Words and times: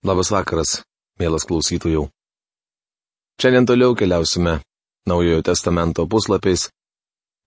Labas 0.00 0.30
vakaras, 0.32 0.78
mielas 1.20 1.44
klausytojų. 1.44 2.06
Šiandien 3.36 3.66
toliau 3.68 3.92
keliausime 3.92 4.62
Naujojo 5.04 5.42
testamento 5.44 6.06
puslapiais. 6.08 6.70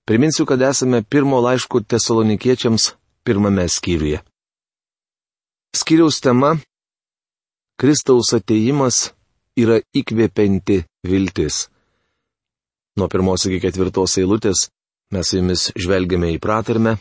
Priminsiu, 0.05 0.45
kad 0.45 0.61
esame 0.61 1.01
pirmo 1.01 1.39
laiško 1.41 1.81
tesalonikiečiams 1.89 2.91
pirmame 3.25 3.65
skyriuje. 3.65 4.21
Skyriaus 5.73 6.21
tema- 6.21 6.53
Kristaus 7.81 8.33
ateimas 8.37 9.13
yra 9.57 9.81
įkvėpinti 9.89 10.83
viltis. 11.09 11.69
Nuo 12.97 13.09
pirmos 13.09 13.49
iki 13.49 13.63
ketvirtos 13.65 14.19
eilutės 14.21 14.67
mes 15.09 15.33
jumis 15.33 15.71
žvelgiame 15.73 16.35
į 16.35 16.41
pratarmę, 16.41 16.99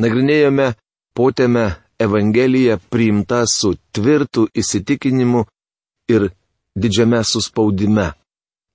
nagrinėjome 0.00 0.72
potėme 1.12 1.85
Evangelija 1.98 2.76
priimta 2.90 3.44
su 3.46 3.74
tvirtu 3.92 4.48
įsitikinimu 4.54 5.44
ir 6.08 6.28
didžiame 6.76 7.24
suspaudime. 7.24 8.12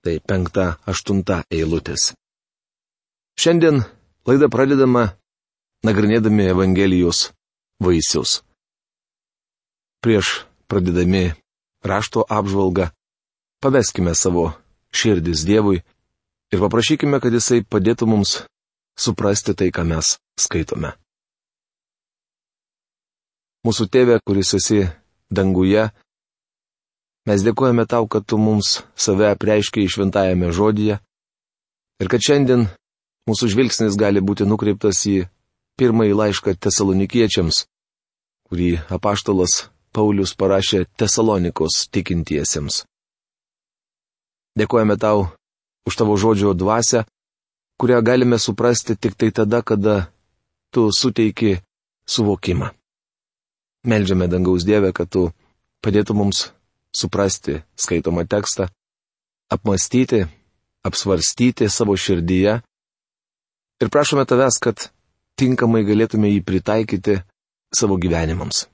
Tai 0.01 0.15
penkta, 0.25 0.79
aštunta 0.89 1.43
eilutės. 1.53 2.15
Šiandien 3.37 3.83
laida 4.25 4.49
pradedama 4.49 5.11
nagrinėdami 5.85 6.47
Evangelijos 6.49 7.27
vaisius. 7.77 8.39
Prieš 10.01 10.41
pradedami 10.65 11.35
rašto 11.85 12.25
apžvalgą, 12.25 12.89
paveskime 13.61 14.15
savo 14.17 14.47
širdis 14.89 15.45
Dievui 15.45 15.83
ir 16.51 16.59
paprašykime, 16.65 17.21
kad 17.21 17.33
Jisai 17.33 17.61
padėtų 17.61 18.09
mums 18.09 18.39
suprasti 18.97 19.53
tai, 19.53 19.69
ką 19.69 19.85
mes 19.85 20.17
skaitome. 20.41 20.95
Mūsų 23.61 23.85
tėve, 23.93 24.17
kuris 24.25 24.55
esi 24.57 24.87
danguje, 25.29 25.89
mes 27.29 27.43
dėkojame 27.45 27.85
tau, 27.85 28.07
kad 28.09 28.25
tu 28.25 28.39
mums 28.41 28.79
save 28.97 29.27
apreiškiai 29.29 29.91
šventajame 29.91 30.49
žodyje 30.49 30.97
ir 32.01 32.09
kad 32.09 32.25
šiandien 32.25 32.65
mūsų 33.29 33.51
žvilgsnis 33.53 33.99
gali 34.01 34.23
būti 34.23 34.47
nukreiptas 34.49 35.03
į 35.05 35.27
pirmąjį 35.77 36.17
laišką 36.17 36.55
tesalonikiečiams, 36.57 37.65
kurį 38.49 38.71
apaštalas 38.97 39.67
Paulius 39.93 40.33
parašė 40.39 40.87
tesalonikos 40.97 41.85
tikintiesiems. 41.93 42.81
Dėkojame 44.57 44.97
tau 44.97 45.29
už 45.85 46.01
tavo 46.01 46.17
žodžio 46.17 46.57
dvasę, 46.57 47.05
kurią 47.77 48.01
galime 48.01 48.41
suprasti 48.41 48.97
tik 48.97 49.13
tai 49.19 49.29
tada, 49.29 49.61
kada 49.61 50.09
tu 50.73 50.89
suteiki 50.89 51.59
suvokimą. 52.09 52.80
Meldžiame 53.83 54.27
dangaus 54.29 54.65
Dievę, 54.67 54.91
kad 54.93 55.09
tu 55.09 55.31
padėtų 55.81 56.13
mums 56.13 56.51
suprasti 56.93 57.61
skaitomą 57.73 58.27
tekstą, 58.29 58.67
apmastyti, 59.49 60.27
apsvarstyti 60.85 61.69
savo 61.69 61.95
širdyje 61.97 62.59
ir 63.81 63.89
prašome 63.89 64.25
tavęs, 64.29 64.59
kad 64.61 64.91
tinkamai 65.39 65.81
galėtume 65.87 66.29
jį 66.29 66.43
pritaikyti 66.45 67.21
savo 67.73 67.97
gyvenimams. 67.97 68.67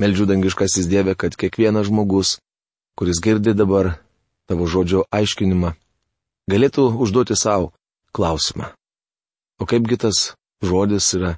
Meldžiu 0.00 0.28
dangiškasis 0.30 0.86
Dieve, 0.88 1.12
kad 1.18 1.34
kiekvienas 1.36 1.90
žmogus, 1.90 2.38
kuris 2.96 3.20
girdi 3.20 3.52
dabar 3.52 3.98
tavo 4.48 4.64
žodžio 4.70 5.02
aiškinimą, 5.12 5.74
galėtų 6.48 6.86
užduoti 7.02 7.36
savo 7.36 7.72
klausimą. 8.16 8.70
O 9.58 9.66
kaipgi 9.66 9.98
tas 9.98 10.32
žodis 10.64 11.10
yra 11.18 11.34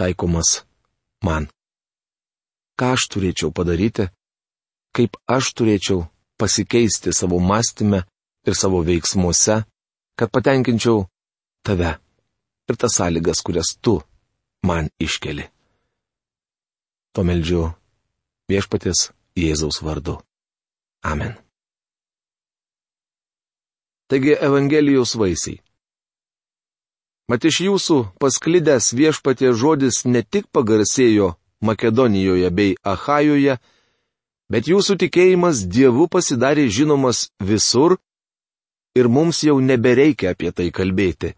taikomas 0.00 0.64
man? 1.22 1.46
Ką 2.78 2.94
aš 2.94 3.08
turėčiau 3.12 3.50
padaryti, 3.54 4.08
kaip 4.94 5.18
aš 5.26 5.52
turėčiau 5.58 6.06
pasikeisti 6.38 7.12
savo 7.12 7.38
mąstymę 7.42 8.04
ir 8.46 8.54
savo 8.54 8.82
veiksmuose, 8.86 9.64
kad 10.18 10.32
patenkinčiau 10.34 11.06
tave 11.66 11.98
ir 12.68 12.76
tas 12.76 12.94
sąlygas, 12.98 13.42
kurias 13.42 13.74
tu 13.82 13.98
man 14.62 14.90
iškeli. 15.00 15.46
To 17.14 17.24
meldžiu 17.24 17.68
viešpatės 18.50 19.10
Jėzaus 19.38 19.82
vardu. 19.82 20.18
Amen. 21.02 21.36
Taigi 24.08 24.34
Evangelijos 24.34 25.14
vaisiai. 25.20 25.60
Mat 27.28 27.44
iš 27.44 27.60
jūsų 27.66 27.96
pasklidęs 28.22 28.94
viešpatie 28.96 29.52
žodis 29.52 30.06
ne 30.08 30.22
tik 30.24 30.48
pagarsėjo 30.48 31.34
Makedonijoje 31.60 32.50
bei 32.50 32.76
Ahajoje, 32.82 33.58
bet 34.50 34.68
jūsų 34.70 34.98
tikėjimas 35.02 35.64
Dievu 35.66 36.06
pasidarė 36.08 36.68
žinomas 36.70 37.28
visur 37.40 37.98
ir 38.94 39.08
mums 39.08 39.42
jau 39.42 39.58
nebereikia 39.60 40.32
apie 40.34 40.52
tai 40.52 40.70
kalbėti. 40.70 41.34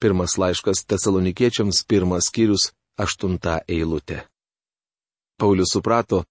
Pirmas 0.00 0.36
laiškas 0.40 0.86
tesalonikiečiams, 0.88 1.84
pirmas 1.84 2.30
skyrius, 2.30 2.70
aštunta 2.96 3.60
eilutė. 3.68 4.24
Paulius 5.40 5.72
suprato, 5.72 6.24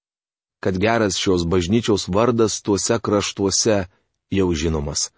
kad 0.59 0.77
geras 0.77 1.17
šios 1.17 1.45
bažnyčios 1.45 2.07
vardas 2.09 2.61
tuose 2.61 2.99
kraštuose 2.99 3.85
jau 4.31 4.47
žinomas. 4.53 5.09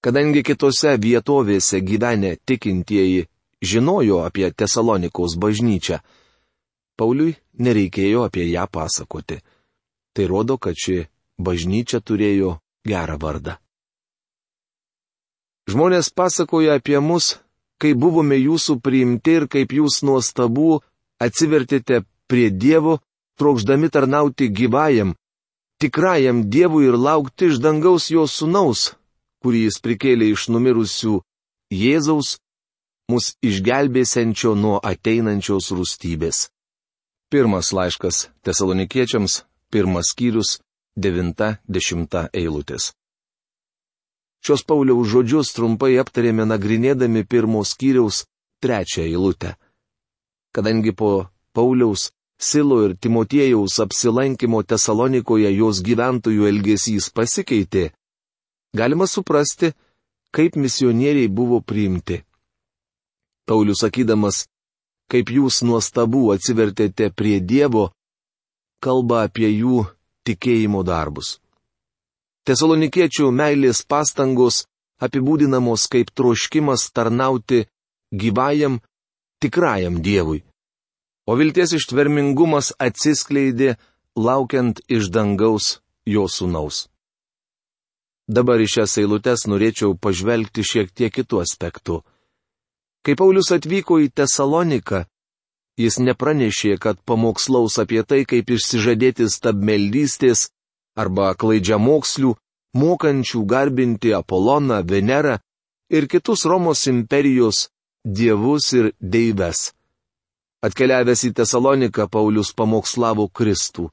Kadangi 0.00 0.44
kitose 0.46 0.94
vietovėse 1.02 1.80
gyvenę 1.82 2.36
tikintieji 2.46 3.26
žinojo 3.62 4.22
apie 4.24 4.50
Tesalonikos 4.54 5.34
bažnyčią, 5.36 5.98
Pauliui 6.98 7.36
nereikėjo 7.62 8.24
apie 8.26 8.48
ją 8.50 8.66
pasakoti. 8.66 9.38
Tai 10.14 10.24
rodo, 10.26 10.58
kad 10.58 10.74
ši 10.74 11.04
bažnyčia 11.38 12.00
turėjo 12.02 12.58
gerą 12.88 13.16
vardą. 13.22 13.54
Žmonės 15.68 16.08
pasakoja 16.16 16.78
apie 16.80 16.98
mus, 16.98 17.36
kai 17.78 17.92
buvome 17.94 18.38
jūsų 18.40 18.78
priimti 18.82 19.36
ir 19.38 19.46
kaip 19.52 19.74
jūs 19.76 20.00
nuostabu 20.02 20.80
atsivertėte 21.22 22.02
prie 22.26 22.48
Dievo, 22.50 22.98
trokšdami 23.38 23.90
tarnauti 23.92 24.48
gyvajam, 24.48 25.14
tikrajam 25.78 26.48
Dievui 26.50 26.88
ir 26.88 26.96
laukti 26.98 27.52
iš 27.52 27.60
dangaus 27.62 28.08
jo 28.10 28.26
sunaus, 28.26 28.94
kurį 29.44 29.68
jis 29.68 29.80
prikėlė 29.84 30.32
iš 30.34 30.48
numirusių 30.50 31.20
Jėzaus, 31.68 32.38
mus 33.12 33.34
išgelbėsiančio 33.44 34.56
nuo 34.56 34.78
ateinančios 34.82 35.70
rūstybės. 35.76 36.48
Pirmas 37.28 37.72
laiškas 37.76 38.28
tesalonikiečiams, 38.42 39.42
pirmas 39.70 40.12
skyrius, 40.12 40.58
devinta, 40.96 41.58
dešimta 41.68 42.28
eilutės. 42.32 42.94
Šios 44.40 44.64
Pauliaus 44.64 45.10
žodžius 45.12 45.52
trumpai 45.52 45.98
aptarėme 46.00 46.46
nagrinėdami 46.48 47.26
pirmo 47.28 47.60
skyriaus 47.68 48.22
trečią 48.64 49.04
eilutę. 49.04 49.58
Kadangi 50.56 50.94
po 50.96 51.28
Pauliaus, 51.52 52.08
Silo 52.40 52.78
ir 52.86 52.94
Timotiejaus 52.96 53.76
apsilankimo 53.82 54.62
Tesalonikoje 54.62 55.50
jos 55.52 55.82
gyventojų 55.82 56.46
elgesys 56.48 57.10
pasikeitė, 57.10 57.90
galima 58.72 59.08
suprasti, 59.10 59.74
kaip 60.30 60.56
misionieriai 60.56 61.28
buvo 61.28 61.58
priimti. 61.60 62.22
Paulius 63.44 63.82
sakydamas, 63.82 64.46
kaip 65.12 65.30
jūs 65.32 65.62
nuostabu 65.64 66.28
atsivertėte 66.34 67.10
prie 67.16 67.38
Dievo, 67.40 67.88
kalba 68.84 69.24
apie 69.26 69.48
jų 69.50 69.84
tikėjimo 70.28 70.84
darbus. 70.84 71.38
Tesalonikiečių 72.48 73.30
meilės 73.32 73.82
pastangos 73.84 74.64
apibūdinamos 75.04 75.86
kaip 75.92 76.12
troškimas 76.16 76.88
tarnauti 76.92 77.66
gyvajam, 78.12 78.80
tikrajam 79.42 80.00
Dievui. 80.02 80.42
O 81.28 81.36
vilties 81.36 81.74
ištvermingumas 81.76 82.72
atsiskleidė, 82.80 83.76
laukiant 84.16 84.80
iš 84.88 85.10
dangaus 85.12 85.78
jo 86.08 86.24
sunaus. 86.28 86.86
Dabar 88.28 88.60
iš 88.60 88.78
šias 88.78 88.96
eilutes 89.00 89.46
norėčiau 89.48 89.94
pažvelgti 89.96 90.64
šiek 90.64 90.90
tiek 90.92 91.12
kitų 91.12 91.42
aspektų. 91.44 92.00
Kai 93.08 93.14
Paulius 93.16 93.48
atvyko 93.54 93.96
į 94.04 94.10
Tesaloniką, 94.12 94.98
jis 95.80 95.94
nepranešė, 95.96 96.74
kad 96.76 96.98
pamokslaus 97.08 97.78
apie 97.80 98.02
tai, 98.04 98.26
kaip 98.28 98.50
išsižadėti 98.52 99.30
stabmeldystės 99.32 100.42
arba 100.92 101.30
klaidžia 101.32 101.78
mokslių, 101.80 102.34
mokančių 102.76 103.40
garbinti 103.48 104.12
Apoloną, 104.12 104.82
Venerą 104.84 105.38
ir 105.88 106.04
kitus 106.04 106.44
Romos 106.44 106.84
imperijos 106.92 107.70
dievus 108.04 108.74
ir 108.76 108.90
deives. 109.00 109.72
Atkeliavęs 110.60 111.24
į 111.30 111.32
Tesaloniką, 111.40 112.10
Paulius 112.12 112.52
pamokslavo 112.52 113.30
Kristų. 113.32 113.88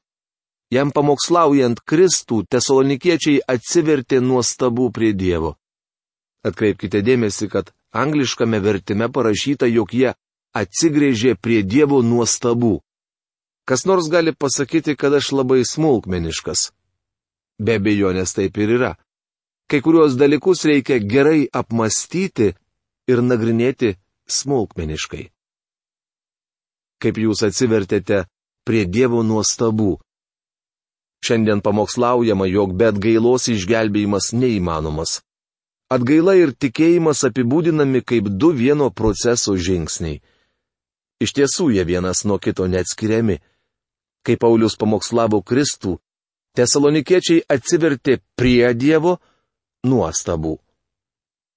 Jam 0.75 0.91
pamokslaujant 0.91 1.79
Kristų, 1.87 2.43
tesalonikiečiai 2.51 3.39
atsivertė 3.47 4.19
nuostabų 4.19 4.91
prie 4.91 5.15
Dievo. 5.15 5.55
Atkreipkite 6.43 6.99
dėmesį, 6.99 7.47
kad 7.47 7.71
angliškame 7.95 8.59
vertime 8.59 9.07
parašyta, 9.11 9.69
jog 9.71 9.93
jie 9.93 10.13
atsigrėžė 10.55 11.35
prie 11.39 11.63
Dievo 11.63 12.01
nuostabų. 12.03 12.79
Kas 13.65 13.85
nors 13.89 14.09
gali 14.13 14.35
pasakyti, 14.35 14.95
kad 14.95 15.13
aš 15.17 15.31
labai 15.33 15.63
smulkmeniškas. 15.65 16.69
Be 17.59 17.79
abejonės 17.79 18.35
taip 18.37 18.59
ir 18.61 18.75
yra. 18.77 18.91
Kai 19.65 19.81
kuriuos 19.81 20.19
dalykus 20.19 20.65
reikia 20.69 20.99
gerai 21.01 21.47
apmastyti 21.49 22.53
ir 23.09 23.21
nagrinėti 23.25 23.95
smulkmeniškai. 24.29 25.23
Kaip 27.01 27.17
jūs 27.17 27.41
atsivertėte 27.47 28.25
prie 28.65 28.85
Dievo 28.85 29.23
nuostabų. 29.23 29.95
Šiandien 31.25 31.61
pamokslaujama, 31.65 32.45
jog 32.49 32.75
be 32.77 32.91
atgailos 32.91 33.47
išgelbėjimas 33.49 34.29
neįmanomas. 34.37 35.21
Atgaila 35.93 36.33
ir 36.39 36.55
tikėjimas 36.57 37.21
apibūdinami 37.27 38.01
kaip 38.01 38.29
du 38.41 38.49
vieno 38.57 38.89
proceso 38.89 39.53
žingsniai. 39.53 40.21
Iš 41.21 41.33
tiesų 41.37 41.69
jie 41.75 41.83
vienas 41.85 42.25
nuo 42.25 42.39
kito 42.41 42.65
neatskiriami. 42.67 43.37
Kai 44.25 44.35
Paulius 44.41 44.75
pamokslavo 44.81 45.43
Kristų, 45.45 45.99
Tesalonikiečiai 46.55 47.43
atsivertė 47.51 48.21
prie 48.39 48.71
Dievo 48.73 49.17
nuostabų. 49.83 50.55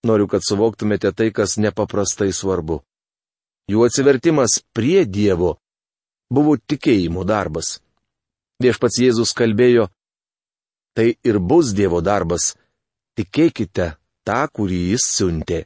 Noriu, 0.05 0.27
kad 0.27 0.43
suvoktumėte 0.43 1.13
tai, 1.15 1.31
kas 1.31 1.57
nepaprastai 1.57 2.33
svarbu. 2.35 2.81
Jų 3.71 3.85
atsivertimas 3.87 4.59
prie 4.75 5.05
Dievo 5.07 5.57
buvo 6.35 6.57
tikėjimo 6.59 7.25
darbas. 7.25 7.79
Viešpats 8.59 8.99
Jėzus 8.99 9.33
kalbėjo, 9.39 9.87
tai 10.99 11.15
ir 11.23 11.39
bus 11.39 11.71
Dievo 11.79 12.03
darbas. 12.03 12.57
Tikėkite 13.15 13.93
tą, 14.29 14.45
kurį 14.53 14.81
jis 14.93 15.09
siuntė. 15.17 15.65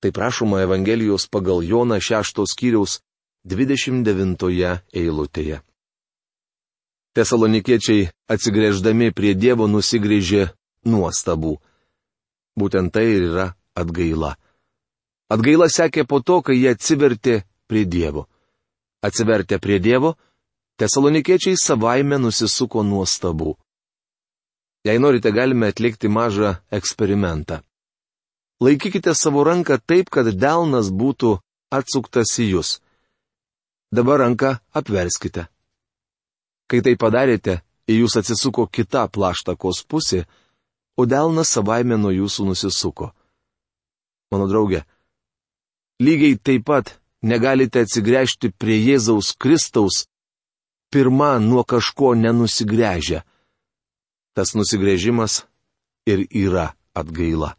Tai 0.00 0.12
prašoma 0.14 0.62
Evangelijos 0.62 1.26
pagal 1.26 1.64
Joną 1.66 1.98
6 1.98 2.44
skyriaus 2.52 3.00
29 3.46 4.82
eilutėje. 4.94 5.60
Tesalonikiečiai 7.16 8.10
atsigrėždami 8.28 9.12
prie 9.16 9.32
Dievo 9.34 9.66
nusigrėžė 9.72 10.50
nuostabų. 10.84 11.56
Būtent 12.60 12.92
tai 12.92 13.06
ir 13.14 13.28
yra 13.30 13.46
atgaila. 13.74 14.36
Atgaila 15.32 15.68
sekė 15.72 16.04
po 16.04 16.20
to, 16.20 16.42
kai 16.44 16.58
jie 16.60 16.74
atsivertė 16.76 17.42
prie 17.66 17.84
Dievo. 17.88 18.26
Atsivertę 19.02 19.58
prie 19.58 19.78
Dievo, 19.80 20.14
tesalonikiečiai 20.78 21.56
savaime 21.58 22.20
nusisuko 22.20 22.84
nuostabų. 22.84 23.56
Jei 24.86 25.00
norite, 25.02 25.32
galime 25.34 25.72
atlikti 25.72 26.08
mažą 26.08 26.58
eksperimentą. 26.70 27.62
Laikykite 28.60 29.14
savo 29.14 29.44
ranką 29.44 29.76
taip, 29.84 30.08
kad 30.08 30.30
delnas 30.32 30.88
būtų 30.88 31.36
atsuktas 31.72 32.32
į 32.40 32.46
jūs. 32.54 32.78
Dabar 33.92 34.22
ranką 34.24 34.56
apverskite. 34.72 35.46
Kai 36.66 36.80
tai 36.82 36.96
padarėte, 36.96 37.60
į 37.86 38.00
jūs 38.00 38.16
atsisuko 38.18 38.66
kita 38.66 39.04
plaštakos 39.12 39.84
pusė, 39.86 40.24
o 40.96 41.04
delnas 41.06 41.52
savaime 41.52 41.98
nuo 42.00 42.10
jūsų 42.14 42.48
nusisuko. 42.48 43.12
Mano 44.32 44.48
draugė, 44.50 44.82
lygiai 46.02 46.40
taip 46.40 46.64
pat 46.66 46.96
negalite 47.22 47.84
atsigręžti 47.84 48.50
prie 48.56 48.80
Jėzaus 48.80 49.34
Kristaus, 49.36 50.06
pirmą 50.90 51.36
nuo 51.44 51.62
kažko 51.62 52.14
nenusigręžę. 52.16 53.20
Tas 54.34 54.56
nusigrėžimas 54.56 55.44
ir 56.08 56.26
yra 56.32 56.72
atgaila. 56.96 57.54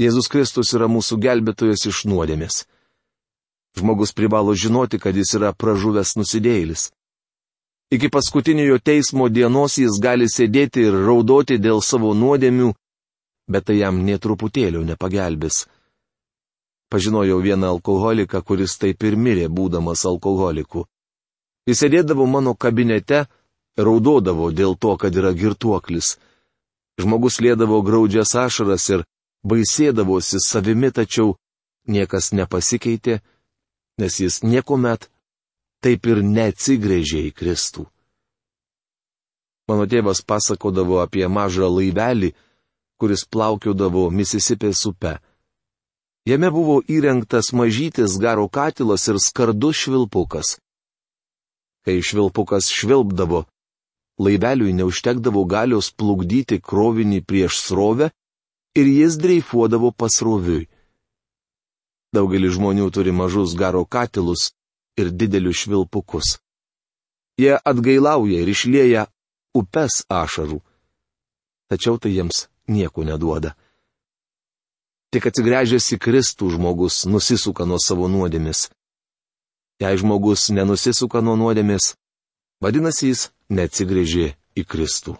Jėzus 0.00 0.30
Kristus 0.32 0.72
yra 0.72 0.88
mūsų 0.88 1.18
gelbėtojas 1.20 1.84
iš 1.90 2.04
nuodėmės. 2.08 2.62
Žmogus 3.76 4.14
privalo 4.16 4.54
žinoti, 4.56 4.98
kad 4.98 5.16
jis 5.16 5.34
yra 5.36 5.52
pražuvęs 5.52 6.16
nusidėjėlis. 6.16 6.88
Iki 7.92 8.08
paskutiniojo 8.14 8.78
teismo 8.78 9.28
dienos 9.28 9.76
jis 9.78 9.98
gali 10.00 10.28
sėdėti 10.30 10.86
ir 10.86 10.96
raudoti 11.04 11.58
dėl 11.58 11.82
savo 11.82 12.14
nuodėmių, 12.14 12.70
bet 13.50 13.66
tai 13.66 13.76
jam 13.80 14.00
netruputėlių 14.06 14.84
nepagelbės. 14.92 15.66
Pažinojau 16.90 17.38
vieną 17.42 17.68
alkoholiką, 17.76 18.40
kuris 18.42 18.78
taip 18.78 19.04
ir 19.06 19.18
mirė, 19.18 19.46
būdamas 19.50 20.06
alkoholiku. 20.06 20.86
Jis 21.68 21.84
sėdėdavo 21.84 22.26
mano 22.26 22.54
kabinete, 22.54 23.26
raudodavo 23.76 24.50
dėl 24.50 24.74
to, 24.80 24.96
kad 24.96 25.14
yra 25.14 25.34
girtuoklis. 25.36 26.16
Žmogus 26.98 27.38
lėdavo 27.44 27.82
graudžias 27.86 28.34
ašaras 28.34 28.88
ir 28.90 29.04
baisėdavosi 29.44 30.40
savimi, 30.44 30.90
tačiau 30.92 31.36
niekas 31.88 32.32
nepasikeitė, 32.32 33.20
nes 34.00 34.20
jis 34.20 34.42
niekuomet 34.42 35.08
taip 35.84 36.06
ir 36.06 36.22
neatsigrėžė 36.24 37.24
į 37.30 37.32
Kristų. 37.36 37.86
Mano 39.68 39.86
tėvas 39.86 40.20
pasakodavo 40.26 40.98
apie 41.00 41.26
mažą 41.28 41.68
laivelį, 41.70 42.32
kuris 43.00 43.24
plaukiodavo 43.24 44.08
Misisipės 44.10 44.82
upe. 44.90 45.18
Jame 46.28 46.50
buvo 46.52 46.80
įrengtas 46.84 47.52
mažytis 47.56 48.18
garo 48.20 48.48
katilas 48.48 49.06
ir 49.08 49.16
skardus 49.22 49.78
švilpukas. 49.84 50.58
Kai 51.86 52.02
švilpukas 52.04 52.68
švilpdavo, 52.68 53.46
laiveliui 54.20 54.74
neužtekdavo 54.76 55.46
galios 55.48 55.88
plukdyti 55.96 56.60
krovinį 56.60 57.22
prieš 57.24 57.62
srovę 57.64 58.10
ir 58.74 58.86
jis 58.86 59.18
dreifuodavo 59.18 59.90
pasroviui. 59.92 60.68
Daugelis 62.14 62.56
žmonių 62.56 62.90
turi 62.90 63.12
mažus 63.14 63.54
garo 63.54 63.84
katilus, 63.86 64.50
ir 65.00 65.10
didelius 65.10 65.56
švilpukus. 65.62 66.38
Jie 67.40 67.56
atgailauja 67.64 68.42
ir 68.42 68.48
išlieja 68.48 69.06
upes 69.56 70.04
ašarų. 70.08 70.60
Tačiau 71.70 71.98
tai 71.98 72.12
jiems 72.16 72.48
nieko 72.68 73.04
neduoda. 73.06 73.54
Tik 75.10 75.30
atsigręžęs 75.30 75.86
į 75.94 75.98
Kristų 76.04 76.52
žmogus 76.54 77.04
nusisuka 77.06 77.66
nuo 77.66 77.80
savo 77.82 78.10
nuodėmis. 78.10 78.68
Jei 79.80 79.96
žmogus 79.98 80.50
nenusisuka 80.54 81.22
nuo 81.24 81.34
nuodėmis, 81.40 81.94
vadinasi 82.62 83.10
jis 83.10 83.30
neatsigrėžė 83.48 84.34
į 84.60 84.66
Kristų. 84.70 85.16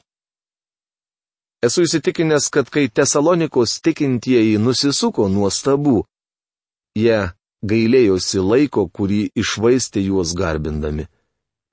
Esu 1.60 1.84
įsitikinęs, 1.84 2.48
kad 2.48 2.70
kai 2.72 2.88
Tesalonikos 2.88 3.80
tikintieji 3.84 4.56
nusisuko 4.58 5.28
nuo 5.28 5.50
stabų, 5.52 6.06
jie 6.96 7.18
gailėjosi 7.60 8.40
laiko, 8.40 8.86
kurį 8.88 9.26
išvaistė 9.36 10.00
juos 10.06 10.32
garbindami. 10.32 11.04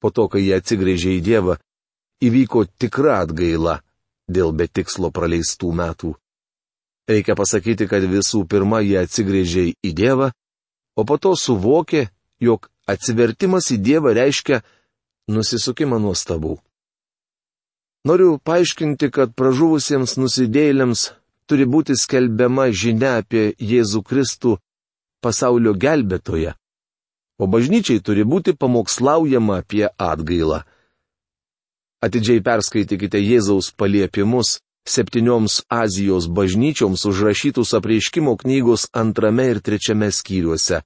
Po 0.04 0.12
to, 0.12 0.28
kai 0.28 0.44
jie 0.44 0.58
atsigrėžė 0.60 1.16
į 1.18 1.22
Dievą, 1.24 1.56
įvyko 2.20 2.66
tikra 2.76 3.22
atgaila 3.24 3.80
dėl 4.28 4.52
betikslo 4.52 5.08
praleistų 5.16 5.72
metų. 5.72 6.14
Reikia 7.08 7.38
pasakyti, 7.40 7.88
kad 7.88 8.04
visų 8.04 8.44
pirma 8.52 8.84
jie 8.84 9.00
atsigrėžė 9.00 9.70
į 9.72 9.94
Dievą, 9.96 10.34
o 11.00 11.08
po 11.08 11.16
to 11.16 11.32
suvokė, 11.40 12.10
jog 12.44 12.68
atsivertimas 12.92 13.72
į 13.72 13.80
Dievą 13.80 14.12
reiškia 14.20 14.60
nusisukimą 15.32 16.04
nuo 16.04 16.12
stabų. 16.12 16.58
Noriu 18.08 18.38
paaiškinti, 18.48 19.10
kad 19.12 19.34
pražuvusiems 19.36 20.14
nusidėjėliams 20.22 21.02
turi 21.50 21.66
būti 21.68 21.96
skelbiama 22.00 22.70
žinia 22.82 23.18
apie 23.22 23.50
Jėzų 23.60 24.00
Kristų 24.08 24.54
pasaulio 25.26 25.74
gelbėtoje, 25.76 26.54
o 27.42 27.50
bažnyčiai 27.52 28.00
turi 28.00 28.24
būti 28.24 28.54
pamokslaujama 28.62 29.58
apie 29.64 29.84
atgailą. 29.92 30.62
Atidžiai 32.06 32.46
perskaitykite 32.46 33.20
Jėzaus 33.20 33.74
paliepimus 33.76 34.60
septynioms 34.88 35.60
Azijos 35.68 36.30
bažnyčioms 36.32 37.04
užrašytus 37.12 37.76
apreiškimo 37.82 38.38
knygos 38.40 38.88
antrame 39.04 39.50
ir 39.52 39.60
trečiame 39.60 40.14
skyriuose. 40.16 40.80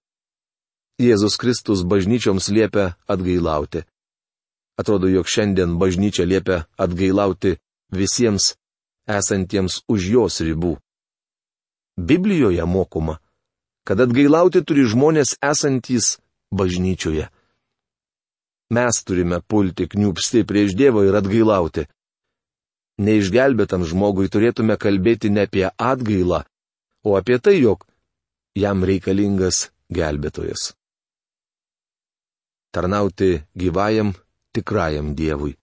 Jėzus 0.97 1.37
Kristus 1.37 1.85
bažnyčioms 1.85 2.49
liepia 2.49 2.95
atgailauti. 3.05 3.85
Atrodo, 4.79 5.09
jog 5.11 5.27
šiandien 5.27 5.77
bažnyčia 5.81 6.25
liepia 6.25 6.63
atgailauti 6.77 7.57
visiems 7.91 8.55
esantiems 9.07 9.81
už 9.91 10.07
jos 10.15 10.39
ribų. 10.45 10.77
Biblijoje 11.97 12.65
mokoma, 12.65 13.19
kad 13.83 13.99
atgailauti 13.99 14.63
turi 14.63 14.85
žmonės 14.87 15.35
esantys 15.43 16.17
bažnyčioje. 16.51 17.27
Mes 18.71 19.03
turime 19.03 19.41
pulti 19.41 19.87
kniupsti 19.91 20.45
prieš 20.47 20.77
Dievą 20.79 21.03
ir 21.03 21.17
atgailauti. 21.19 21.87
Neišgelbėtam 23.01 23.83
žmogui 23.87 24.29
turėtume 24.31 24.77
kalbėti 24.79 25.31
ne 25.33 25.43
apie 25.47 25.65
atgailą, 25.67 26.43
o 27.03 27.17
apie 27.19 27.39
tai, 27.43 27.57
jog 27.59 27.83
jam 28.55 28.85
reikalingas 28.87 29.71
gelbėtojas. 29.91 30.71
Tarnauti 32.71 33.41
gyvajam, 33.59 34.13
tikrajam 34.55 35.15
Dievui. 35.15 35.55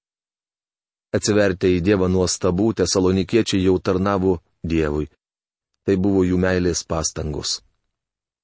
Atsivertę 1.14 1.70
į 1.72 1.80
Dievą 1.84 2.08
nuostabų, 2.12 2.74
tesalonikiečiai 2.82 3.62
jau 3.64 3.78
tarnavo 3.80 4.38
Dievui. 4.62 5.08
Tai 5.86 5.96
buvo 5.96 6.24
jų 6.24 6.36
meilės 6.40 6.84
pastangos. 6.84 7.62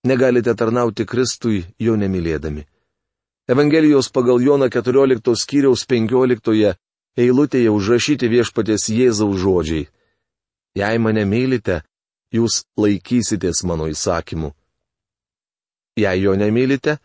Negalite 0.04 0.54
tarnauti 0.56 1.04
Kristui 1.04 1.64
jo 1.80 1.96
nemylėdami. 1.96 2.64
Evangelijos 3.48 4.08
pagal 4.08 4.40
Joną 4.40 4.70
14 4.72 5.36
skyriaus 5.36 5.84
15 5.84 6.74
eilutėje 7.20 7.70
užrašyti 7.70 8.28
viešpatės 8.32 8.88
Jėzaus 8.88 9.40
žodžiai. 9.40 9.88
Jei 10.74 10.98
mane 10.98 11.24
mylite, 11.28 11.82
jūs 12.32 12.64
laikysitės 12.80 13.62
mano 13.68 13.86
įsakymų. 13.92 14.50
Jei 16.00 16.24
jo 16.24 16.32
nemylite, 16.34 16.98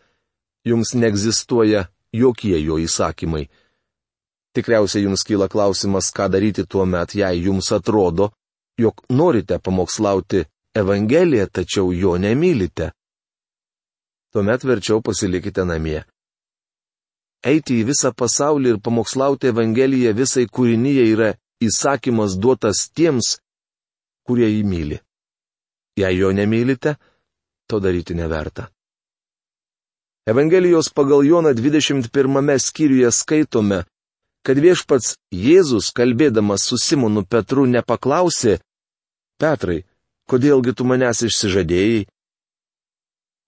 jums 0.66 0.94
neegzistuoja 0.96 1.86
jokie 2.12 2.58
jo 2.64 2.78
įsakymai. 2.78 3.48
Tikriausiai 4.54 5.04
jums 5.04 5.22
kyla 5.26 5.48
klausimas, 5.48 6.10
ką 6.10 6.28
daryti 6.30 6.66
tuo 6.66 6.86
met, 6.86 7.14
jei 7.14 7.44
jums 7.44 7.70
atrodo, 7.72 8.30
jog 8.78 9.04
norite 9.08 9.58
pamokslauti 9.58 10.44
Evangeliją, 10.74 11.46
tačiau 11.46 11.92
jo 11.92 12.16
nemylite. 12.18 12.92
Tuomet 14.32 14.64
verčiau 14.64 15.02
pasilikite 15.02 15.64
namie. 15.66 16.04
Eiti 17.42 17.80
į 17.80 17.86
visą 17.88 18.12
pasaulį 18.14 18.74
ir 18.74 18.82
pamokslauti 18.84 19.50
Evangeliją 19.50 20.12
visai 20.14 20.46
kūrinyje 20.46 21.06
yra 21.14 21.30
įsakymas 21.62 22.36
duotas 22.38 22.88
tiems, 22.94 23.38
kurie 24.26 24.46
jį 24.50 24.62
myli. 24.66 25.00
Jei 25.98 26.18
jo 26.18 26.30
nemylite, 26.32 26.94
to 27.66 27.80
daryti 27.80 28.14
neverta. 28.14 28.68
Evangelijos 30.26 30.88
pagal 30.88 31.24
Joną 31.24 31.54
21 31.54 32.58
skyriuje 32.58 33.10
skaitome, 33.12 33.84
kad 34.44 34.58
viešpats 34.58 35.16
Jėzus, 35.32 35.92
kalbėdamas 35.96 36.64
su 36.68 36.76
Simonu 36.76 37.24
Petru, 37.24 37.66
nepaklausė, 37.66 38.60
Petrai, 39.40 39.84
kodėlgi 40.28 40.74
tu 40.76 40.84
manęs 40.84 41.22
išsižadėjai? 41.24 42.04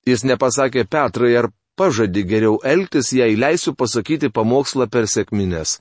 Jis 0.08 0.24
nepasakė 0.24 0.86
Petrai, 0.88 1.34
ar 1.36 1.50
pažadi 1.76 2.24
geriau 2.24 2.58
elgtis, 2.64 3.12
jei 3.12 3.36
leisiu 3.36 3.74
pasakyti 3.76 4.32
pamokslą 4.32 4.88
per 4.88 5.04
sėkmines. 5.06 5.80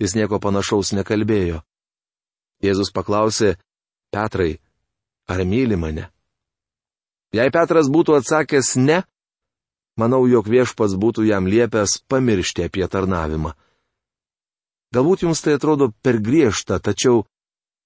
Jis 0.00 0.16
nieko 0.16 0.40
panašaus 0.40 0.94
nekalbėjo. 0.96 1.60
Jėzus 2.64 2.90
paklausė, 2.94 3.58
Petrai, 4.10 4.56
ar 5.28 5.44
myli 5.44 5.76
mane? 5.76 6.08
Jei 7.36 7.52
Petras 7.52 7.92
būtų 7.92 8.16
atsakęs 8.18 8.74
ne, 8.80 9.02
manau, 9.98 10.22
jog 10.30 10.46
viešpats 10.48 10.96
būtų 10.96 11.26
jam 11.28 11.48
liepęs 11.50 11.98
pamiršti 12.08 12.66
apie 12.68 12.86
tarnavimą. 12.86 13.54
Galbūt 14.94 15.26
jums 15.26 15.42
tai 15.44 15.58
atrodo 15.58 15.90
per 16.02 16.20
griežta, 16.24 16.78
tačiau 16.80 17.26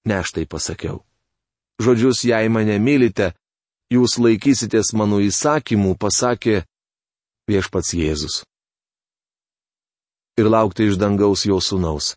ne 0.07 0.21
aš 0.21 0.37
tai 0.37 0.45
pasakiau. 0.47 1.01
Žodžius, 1.83 2.23
jei 2.29 2.47
mane 2.53 2.77
mylite, 2.79 3.33
jūs 3.91 4.19
laikysitės 4.21 4.93
mano 4.95 5.19
įsakymų, 5.19 5.97
pasakė 5.99 6.63
viešpats 7.49 7.93
Jėzus. 7.97 8.43
Ir 10.39 10.49
laukti 10.49 10.87
iš 10.87 10.97
dangaus 11.01 11.45
jo 11.45 11.59
sunaus. 11.61 12.15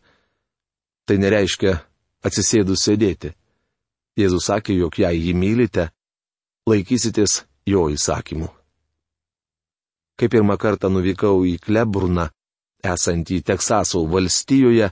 Tai 1.05 1.17
nereiškia 1.21 1.77
atsisėdus 2.25 2.87
sėdėti. 2.87 3.33
Jėzus 4.17 4.47
sakė, 4.49 4.73
jog 4.73 4.97
jei 4.97 5.19
jį 5.27 5.35
mylite, 5.37 5.89
laikysitės 6.69 7.43
jo 7.69 7.85
įsakymų. 7.93 8.56
Kai 10.17 10.29
pirmą 10.33 10.57
kartą 10.57 10.89
nuvykau 10.89 11.43
į 11.45 11.57
Kleburną, 11.61 12.29
esantį 12.93 13.43
Teksaso 13.45 14.01
valstijoje, 14.09 14.89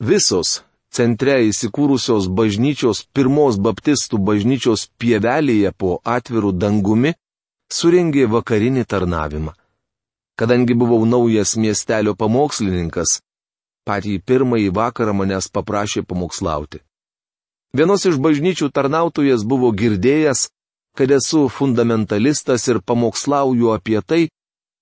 visos 0.00 0.60
centre 0.92 1.38
įsikūrusios 1.46 2.28
bažnyčios 2.28 3.06
pirmos 3.14 3.56
baptistų 3.56 4.20
bažnyčios 4.28 4.88
pievelėje 5.00 5.72
po 5.72 6.00
atvirų 6.04 6.52
dangumi 6.52 7.14
suringė 7.72 8.26
vakarinį 8.26 8.84
tarnavimą. 8.84 9.54
Kadangi 10.36 10.74
buvau 10.74 11.04
naujas 11.06 11.54
miestelio 11.56 12.14
pamokslininkas, 12.16 13.20
patį 13.86 14.18
pirmąjį 14.26 14.70
vakarą 14.76 15.14
manęs 15.16 15.48
paprašė 15.52 16.02
pamokslauti. 16.08 16.80
Vienos 17.76 18.04
iš 18.08 18.16
bažnyčių 18.18 18.70
tarnautojas 18.74 19.44
buvo 19.46 19.70
girdėjęs, 19.70 20.48
kad 20.98 21.12
esu 21.14 21.46
fundamentalistas 21.48 22.66
ir 22.68 22.80
pamokslauju 22.82 23.70
apie 23.76 24.00
tai, 24.02 24.22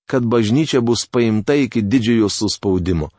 kad 0.08 0.24
bažnyčia 0.24 0.80
bus 0.80 1.04
paimta 1.06 1.54
iki 1.54 1.82
didžiojo 1.84 2.28
suspaudimo. 2.32 3.10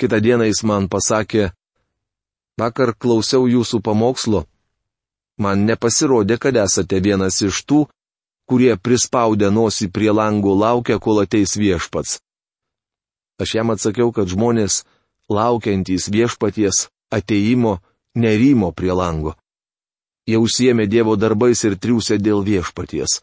Kita 0.00 0.18
diena 0.24 0.48
jis 0.48 0.64
man 0.64 0.88
pasakė, 0.88 1.52
vakar 2.56 2.96
klausiau 2.96 3.44
jūsų 3.46 3.82
pamokslo. 3.84 4.46
Man 5.36 5.66
nepasirodė, 5.68 6.38
kad 6.40 6.56
esate 6.56 7.00
vienas 7.04 7.42
iš 7.44 7.60
tų, 7.68 7.84
kurie 8.48 8.72
prispaudę 8.76 9.50
nosį 9.52 9.90
prie 9.92 10.10
lango 10.12 10.56
laukia, 10.56 10.98
kol 10.98 11.22
ateis 11.24 11.56
viešpats. 11.60 12.20
Aš 13.40 13.54
jam 13.58 13.72
atsakiau, 13.74 14.12
kad 14.16 14.28
žmonės 14.28 14.84
laukiantys 15.28 16.08
viešpaties 16.12 16.88
ateimo 17.12 17.80
nerymo 18.14 18.72
prie 18.72 18.92
lango. 18.92 19.36
Jie 20.28 20.38
užsiemė 20.38 20.86
Dievo 20.86 21.16
darbais 21.18 21.64
ir 21.66 21.74
triūsė 21.76 22.20
dėl 22.22 22.44
viešpaties. 22.46 23.20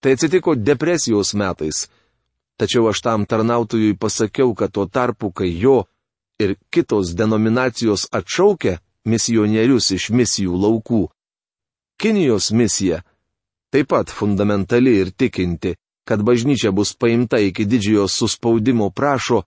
Tai 0.00 0.12
atsitiko 0.14 0.54
depresijos 0.54 1.34
metais. 1.34 1.88
Tačiau 2.58 2.88
aš 2.90 3.00
tam 3.02 3.26
tarnautojui 3.26 3.98
pasakiau, 3.98 4.54
kad 4.54 4.72
tuo 4.74 4.86
tarpu, 4.86 5.30
kai 5.30 5.50
jo 5.58 5.86
ir 6.38 6.56
kitos 6.70 7.14
denominacijos 7.18 8.08
atšaukia 8.14 8.78
misionierius 9.06 9.90
iš 9.94 10.10
misijų 10.10 10.54
laukų, 10.64 11.06
Kinijos 11.98 12.52
misija 12.54 13.02
taip 13.74 13.88
pat 13.90 14.10
fundamentali 14.10 14.92
ir 15.00 15.10
tikinti, 15.10 15.74
kad 16.06 16.22
bažnyčia 16.22 16.70
bus 16.70 16.94
paimta 16.94 17.40
iki 17.42 17.66
didžiojo 17.66 18.06
suspaudimo 18.08 18.90
prašo, 18.90 19.42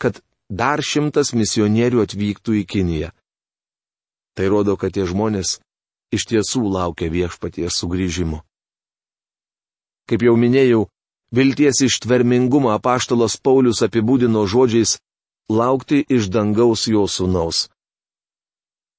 kad 0.00 0.20
dar 0.48 0.80
šimtas 0.82 1.34
misionierių 1.36 2.00
atvyktų 2.06 2.56
į 2.60 2.64
Kiniją. 2.64 3.10
Tai 4.34 4.48
rodo, 4.48 4.78
kad 4.80 4.96
tie 4.96 5.04
žmonės 5.06 5.60
iš 6.10 6.26
tiesų 6.32 6.64
laukia 6.72 7.12
viešpaties 7.12 7.76
sugrįžimo. 7.78 8.40
Kaip 10.08 10.22
jau 10.26 10.34
minėjau, 10.36 10.84
vilties 11.34 11.80
ištvermingumą 11.86 12.74
apaštalas 12.76 13.38
Paulius 13.40 13.82
apibūdino 13.86 14.44
žodžiais 14.46 14.98
laukti 15.50 16.04
iš 16.08 16.28
dangaus 16.32 16.86
jo 16.88 17.06
sūnaus. 17.08 17.68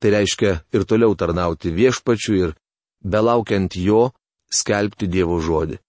Tai 0.02 0.12
reiškia 0.12 0.52
ir 0.76 0.86
toliau 0.90 1.16
tarnauti 1.16 1.72
viešpačiu 1.74 2.36
ir, 2.36 2.56
belaukiant 3.02 3.78
jo, 3.78 4.12
skelbti 4.52 5.08
Dievo 5.08 5.40
žodį. 5.42 5.80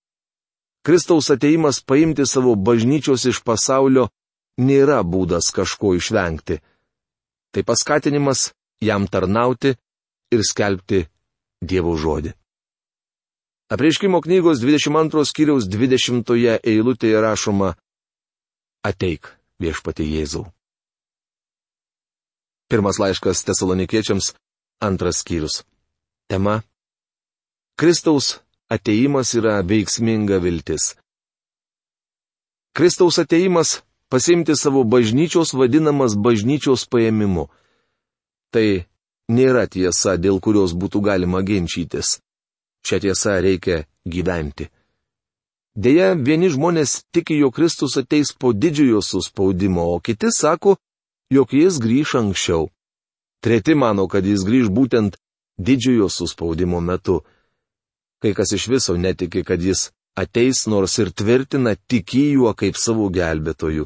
Kristaus 0.87 1.33
ateimas 1.35 1.81
paimti 1.83 2.25
savo 2.27 2.55
bažnyčios 2.55 3.27
iš 3.27 3.43
pasaulio 3.43 4.07
nėra 4.63 5.03
būdas 5.03 5.51
kažko 5.51 5.97
išvengti. 5.99 6.61
Tai 7.53 7.63
paskatinimas 7.67 8.53
jam 8.81 9.09
tarnauti 9.11 9.75
ir 10.31 10.45
skelbti 10.47 11.07
Dievo 11.61 11.97
žodį. 11.99 12.33
Apreiškimo 13.69 14.21
knygos 14.21 14.61
22 14.63 15.25
skyriaus 15.27 15.65
20 15.67 16.61
eilutėje 16.63 17.21
rašoma 17.21 17.73
Ateik, 18.87 19.27
viešpati 19.59 20.05
Jėzau. 20.07 20.45
Pirmas 22.71 23.01
laiškas 23.03 23.43
tesalonikiečiams, 23.49 24.37
antras 24.79 25.19
skyrius. 25.25 25.65
Tema. 26.31 26.61
Kristaus 27.75 28.39
ateimas 28.71 29.35
yra 29.35 29.57
veiksminga 29.67 30.39
viltis. 30.45 30.95
Kristaus 32.71 33.19
ateimas 33.19 33.81
pasimti 34.09 34.55
savo 34.55 34.85
bažnyčios 34.85 35.55
vadinamas 35.59 36.15
bažnyčios 36.15 36.87
paėmimu. 36.87 37.49
Tai 38.55 38.87
nėra 39.27 39.67
tiesa, 39.67 40.15
dėl 40.15 40.39
kurios 40.39 40.71
būtų 40.71 41.03
galima 41.03 41.43
ginčytis. 41.43 42.21
Šią 42.87 43.01
tiesą 43.03 43.41
reikia 43.43 43.85
gyventi. 44.07 44.69
Deja, 45.77 46.15
vieni 46.15 46.49
žmonės 46.49 47.03
tiki, 47.13 47.37
jog 47.43 47.57
Kristus 47.59 47.97
ateis 48.01 48.31
po 48.33 48.53
didžiojo 48.55 49.03
suspaudimo, 49.03 49.83
o 49.95 49.99
kiti 50.01 50.31
sako, 50.33 50.77
jog 51.31 51.53
jis 51.53 51.81
grįž 51.83 52.15
anksčiau. 52.23 52.71
Treti 53.45 53.75
mano, 53.75 54.07
kad 54.09 54.25
jis 54.25 54.47
grįž 54.47 54.71
būtent 54.73 55.19
didžiojo 55.59 56.09
suspaudimo 56.09 56.81
metu. 56.81 57.21
Kai 58.23 58.33
kas 58.33 58.55
iš 58.57 58.69
viso 58.73 58.97
netiki, 58.97 59.43
kad 59.45 59.61
jis 59.61 59.91
ateis 60.17 60.65
nors 60.71 60.97
ir 61.03 61.13
tvirtina 61.13 61.75
tiki 61.77 62.31
juo 62.39 62.55
kaip 62.55 62.79
savo 62.81 63.11
gelbėtoju. 63.13 63.85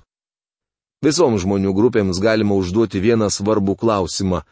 Visoms 1.02 1.42
žmonių 1.42 1.72
grupėms 1.74 2.20
galima 2.22 2.54
užduoti 2.60 3.00
vieną 3.00 3.32
svarbų 3.32 3.74
klausimą 3.80 4.44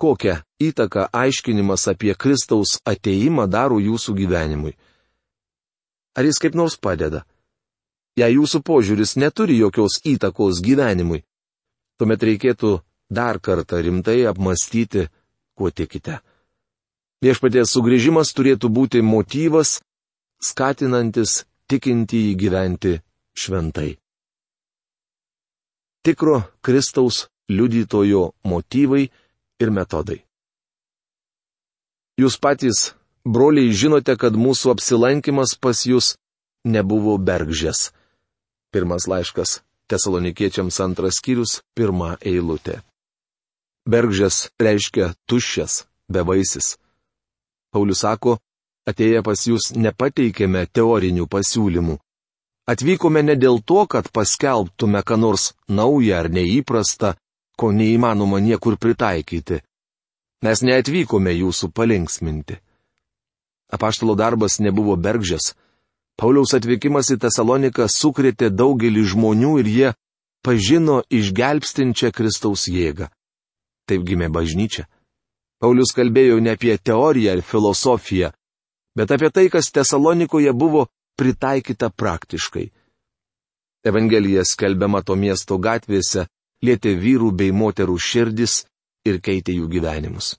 kokią 0.00 0.36
įtaką 0.60 1.08
aiškinimas 1.12 1.88
apie 1.92 2.14
Kristaus 2.14 2.78
ateimą 2.84 3.46
daro 3.50 3.80
jūsų 3.80 4.14
gyvenimui. 4.20 4.76
Ar 6.16 6.26
jis 6.26 6.40
kaip 6.42 6.56
nors 6.58 6.76
padeda? 6.76 7.24
Jei 8.18 8.34
jūsų 8.34 8.60
požiūris 8.66 9.16
neturi 9.16 9.56
jokios 9.60 10.00
įtakos 10.04 10.60
gyvenimui, 10.64 11.22
tuomet 11.96 12.22
reikėtų 12.26 12.80
dar 13.10 13.40
kartą 13.40 13.80
rimtai 13.80 14.26
apmastyti, 14.28 15.06
kuo 15.54 15.70
tikite. 15.70 16.18
Viešpaties 17.20 17.72
sugrįžimas 17.74 18.32
turėtų 18.36 18.70
būti 18.72 19.02
motyvas, 19.04 19.78
skatinantis 20.40 21.44
tikintįjį 21.68 22.32
gyventi 22.40 22.94
šventai. 23.36 23.90
Tikro 26.00 26.40
Kristaus 26.64 27.28
liudytojo 27.52 28.32
motyvai 28.48 29.04
ir 29.60 29.70
metodai. 29.70 30.29
Jūs 32.20 32.36
patys, 32.36 32.90
broliai, 33.24 33.72
žinote, 33.72 34.12
kad 34.20 34.36
mūsų 34.36 34.74
apsilankimas 34.74 35.54
pas 35.56 35.86
jūs 35.88 36.14
nebuvo 36.68 37.16
bergžės. 37.16 37.88
Pirmas 38.74 39.08
laiškas 39.08 39.60
Tesalonikiečiams 39.90 40.76
antras 40.84 41.16
skyrius, 41.18 41.52
pirmą 41.74 42.12
eilutę. 42.20 42.76
Bergžės 43.90 44.50
reiškia 44.62 45.14
tuščias, 45.26 45.86
bevaisis. 46.06 46.76
Paulius 47.74 48.04
sako, 48.04 48.36
atėję 48.86 49.24
pas 49.26 49.42
jūs 49.48 49.72
nepateikėme 49.74 50.66
teorinių 50.76 51.26
pasiūlymų. 51.32 51.96
Atvykome 52.70 53.24
ne 53.26 53.34
dėl 53.34 53.58
to, 53.66 53.82
kad 53.90 54.12
paskelbtume 54.14 55.02
ką 55.02 55.18
nors 55.18 55.48
naują 55.66 56.20
ar 56.20 56.30
neįprastą, 56.30 57.16
ko 57.58 57.72
neįmanoma 57.74 58.38
niekur 58.44 58.78
pritaikyti. 58.78 59.58
Mes 60.40 60.62
neatvykome 60.64 61.34
jūsų 61.36 61.68
palinksminti. 61.76 62.56
Apaštalo 63.70 64.14
darbas 64.16 64.58
nebuvo 64.58 64.96
bergžės, 64.96 65.52
Pauliaus 66.20 66.52
atvykimas 66.52 67.08
į 67.14 67.16
Tesaloniką 67.22 67.86
sukrėtė 67.88 68.50
daugelį 68.52 69.06
žmonių 69.12 69.52
ir 69.62 69.68
jie 69.72 69.90
pažino 70.44 70.98
išgelbstinčią 71.08 72.10
Kristaus 72.12 72.66
jėgą. 72.68 73.08
Taip 73.88 74.04
gimė 74.04 74.28
bažnyčia. 74.28 74.84
Paulius 75.60 75.94
kalbėjo 75.96 76.36
ne 76.44 76.52
apie 76.56 76.76
teoriją 76.76 77.38
ar 77.38 77.40
filosofiją, 77.44 78.32
bet 78.96 79.12
apie 79.16 79.30
tai, 79.32 79.46
kas 79.48 79.72
Tesalonikoje 79.72 80.52
buvo 80.52 80.86
pritaikyta 81.16 81.88
praktiškai. 81.88 82.68
Evangelija 83.84 84.44
skelbiama 84.44 85.00
to 85.00 85.16
miesto 85.16 85.56
gatvėse, 85.56 86.26
lietė 86.60 86.96
vyrų 87.00 87.32
bei 87.32 87.52
moterų 87.52 87.96
širdis 87.96 88.64
ir 89.08 89.20
keitė 89.24 89.56
jų 89.56 89.68
gyvenimus. 89.72 90.34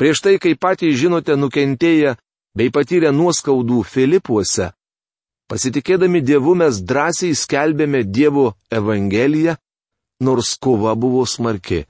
Prieš 0.00 0.24
tai, 0.24 0.38
kaip 0.42 0.58
patys 0.58 0.96
žinote, 0.98 1.36
nukentėję 1.38 2.16
bei 2.58 2.70
patyrę 2.74 3.12
nuoskaudų 3.14 3.82
Filipuose, 3.86 4.72
pasitikėdami 5.50 6.22
Dievu 6.22 6.54
mes 6.58 6.80
drąsiai 6.82 7.34
skelbėme 7.38 8.02
Dievo 8.04 8.54
Evangeliją, 8.70 9.54
nors 10.20 10.56
kova 10.58 10.94
buvo 10.98 11.22
smarki. 11.26 11.84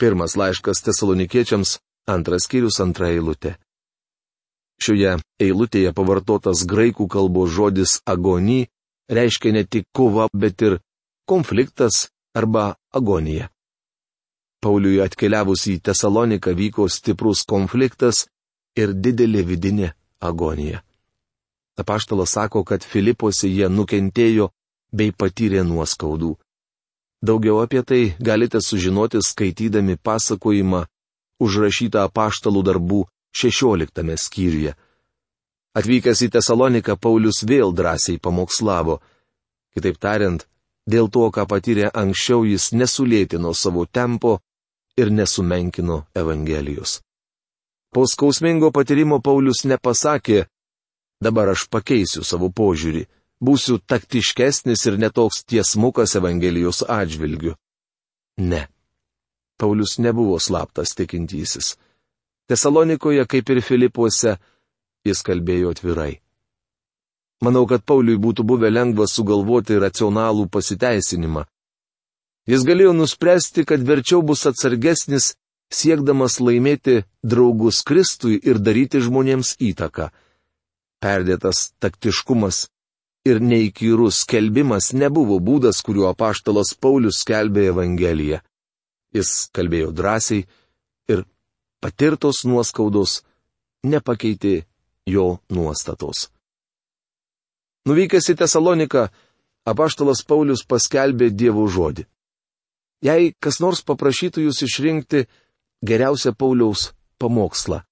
Pirmas 0.00 0.36
laiškas 0.36 0.82
tesalonikiečiams, 0.84 1.78
antras 2.08 2.44
skyrius, 2.48 2.80
antra 2.84 3.10
eilutė. 3.12 3.56
Šioje 4.80 5.16
eilutėje 5.40 5.92
pavartotas 5.96 6.64
graikų 6.68 7.08
kalbos 7.08 7.52
žodis 7.56 7.98
agony 8.04 8.66
reiškia 9.08 9.52
ne 9.56 9.64
tik 9.64 9.88
kova, 9.92 10.28
bet 10.32 10.62
ir 10.62 10.78
konfliktas 11.28 12.08
arba 12.36 12.74
agonija. 12.92 13.48
Pauliui 14.62 15.00
atkeliavus 15.04 15.66
į 15.70 15.78
Tesaloniką 15.88 16.54
vyko 16.56 16.88
stiprus 16.88 17.44
konfliktas 17.48 18.26
ir 18.76 18.92
didelė 18.94 19.44
vidinė 19.46 19.92
agonija. 20.20 20.82
Apaštalas 21.76 22.32
sako, 22.32 22.64
kad 22.64 22.84
Filipuose 22.84 23.48
jie 23.48 23.68
nukentėjo 23.68 24.50
bei 24.92 25.12
patyrė 25.12 25.62
nuoskaudų. 25.64 26.32
Daugiau 27.22 27.60
apie 27.60 27.82
tai 27.82 28.02
galite 28.20 28.60
sužinoti 28.60 29.20
skaitydami 29.24 29.96
pasakojimą 29.96 30.86
užrašytą 31.40 32.06
apaštalų 32.08 32.62
darbų 32.68 33.04
16 33.36 34.16
skyriuje. 34.24 34.72
Atvykęs 35.76 36.22
į 36.24 36.30
Tesaloniką, 36.32 36.96
Paulius 36.96 37.42
vėl 37.44 37.74
drąsiai 37.76 38.16
pamokslavo. 38.16 39.00
Kitaip 39.76 39.98
tariant, 40.00 40.46
dėl 40.88 41.10
to, 41.12 41.28
ką 41.28 41.44
patyrė 41.44 41.90
anksčiau, 41.92 42.46
jis 42.48 42.70
nesulėtino 42.72 43.52
savo 43.52 43.84
tempo 43.84 44.38
ir 44.96 45.10
nesumenkino 45.10 46.04
Evangelijos. 46.14 47.00
Po 47.92 48.06
skausmingo 48.06 48.70
patyrimo 48.72 49.20
Paulius 49.22 49.64
nepasakė, 49.64 50.46
dabar 51.22 51.52
aš 51.54 51.68
pakeisiu 51.72 52.24
savo 52.24 52.50
požiūrį, 52.52 53.06
būsiu 53.40 53.78
taktiškesnis 53.78 54.86
ir 54.86 54.98
netoks 55.00 55.44
tiesmukas 55.44 56.16
Evangelijos 56.16 56.82
atžvilgiu. 56.88 57.54
Ne. 58.36 58.66
Paulius 59.56 59.96
nebuvo 59.98 60.38
slaptas 60.38 60.92
tikintysis. 60.96 61.76
Tesalonikoje, 62.48 63.24
kaip 63.26 63.48
ir 63.50 63.62
Filipuose, 63.64 64.36
jis 65.04 65.22
kalbėjo 65.24 65.72
atvirai. 65.72 66.20
Manau, 67.44 67.64
kad 67.68 67.84
Pauliui 67.84 68.20
būtų 68.20 68.44
buvę 68.48 68.70
lengva 68.70 69.06
sugalvoti 69.08 69.76
racionalų 69.80 70.46
pasiteisinimą. 70.52 71.44
Jis 72.46 72.62
galėjo 72.62 72.92
nuspręsti, 72.94 73.64
kad 73.66 73.82
verčiau 73.82 74.22
bus 74.22 74.46
atsargesnis 74.46 75.32
siekdamas 75.74 76.38
laimėti 76.38 77.02
draugus 77.22 77.82
Kristui 77.82 78.38
ir 78.38 78.60
daryti 78.62 79.02
žmonėms 79.02 79.56
įtaką. 79.58 80.12
Perdėtas 81.02 81.72
taktiškumas 81.82 82.68
ir 83.26 83.42
neįkyrus 83.42 84.22
skelbimas 84.22 84.92
nebuvo 84.94 85.40
būdas, 85.42 85.82
kuriuo 85.82 86.06
apaštalas 86.12 86.76
Paulius 86.78 87.20
skelbė 87.24 87.66
Evangeliją. 87.72 88.40
Jis 89.16 89.50
kalbėjo 89.50 89.90
drąsiai 89.90 90.46
ir 91.10 91.26
patirtos 91.82 92.44
nuoskaudos 92.46 93.24
nepakeitė 93.82 94.60
jo 95.10 95.28
nuostatos. 95.50 96.28
Nuvykęs 97.86 98.30
į 98.30 98.38
Tesaloniką, 98.38 99.08
apaštalas 99.66 100.22
Paulius 100.26 100.62
paskelbė 100.66 101.30
Dievo 101.34 101.66
žodį. 101.70 102.06
Jei 103.06 103.32
kas 103.42 103.60
nors 103.62 103.82
paprašytų 103.86 104.46
jūs 104.46 104.62
išrinkti 104.66 105.26
geriausią 105.86 106.32
Pauliaus 106.34 106.90
pamokslą. 107.20 107.82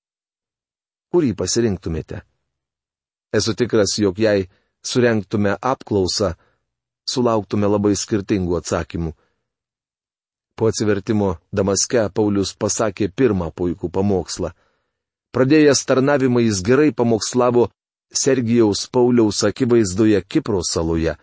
Kurį 1.12 1.34
pasirinktumėte? 1.38 2.22
Esu 3.34 3.54
tikras, 3.58 3.98
jog 3.98 4.18
jei 4.18 4.48
surenktume 4.86 5.54
apklausą, 5.72 6.34
sulauktume 7.06 7.68
labai 7.70 7.94
skirtingų 7.98 8.58
atsakymų. 8.60 9.12
Po 10.54 10.68
atsivertimo 10.70 11.36
Damaske 11.52 12.04
Paulius 12.14 12.54
pasakė 12.54 13.08
pirmą 13.10 13.50
puikų 13.58 13.90
pamokslą. 13.90 14.52
Pradėjęs 15.34 15.82
tarnavimą 15.88 16.44
jis 16.44 16.60
gerai 16.62 16.92
pamokslavo 16.94 17.68
Sergijaus 18.14 18.86
Pauliaus 18.86 19.42
akivaizdoje 19.48 20.20
Kipro 20.22 20.60
saloje. 20.62 21.16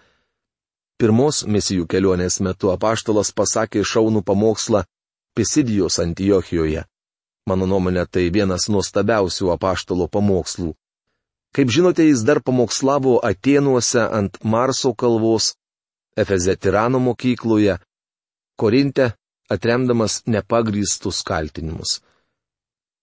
Pirmos 1.02 1.40
misijų 1.50 1.88
kelionės 1.90 2.36
metu 2.46 2.70
apaštalas 2.70 3.32
pasakė 3.34 3.82
šaunų 3.82 4.22
pamokslą 4.22 4.84
Pisidijos 5.34 5.98
Antijochijoje. 6.04 6.84
Mano 7.50 7.66
nuomonė, 7.66 8.04
tai 8.06 8.28
vienas 8.30 8.68
nuostabiausių 8.70 9.50
apaštalo 9.56 10.06
pamokslų. 10.14 10.76
Kaip 11.58 11.74
žinote, 11.74 12.06
jis 12.06 12.22
dar 12.22 12.44
pamokslavo 12.46 13.16
Atenuose 13.32 14.04
ant 14.20 14.38
Marso 14.44 14.94
kalvos, 14.94 15.56
Efeze 16.14 16.54
Tirano 16.56 17.02
mokykloje, 17.02 17.80
Korinte, 18.62 19.16
atremdamas 19.50 20.22
nepagrįstus 20.30 21.26
kaltinimus. 21.26 21.98